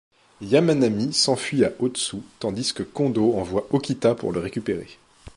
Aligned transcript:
Yamanami 0.41 1.13
s'enfuit 1.13 1.63
à 1.63 1.69
Ōtsu 1.79 2.21
tandis 2.39 2.73
que 2.73 2.81
Kondō 2.81 3.35
envoie 3.39 3.67
Okita 3.69 4.15
pour 4.15 4.31
le 4.31 4.39
récupérer. 4.39 4.89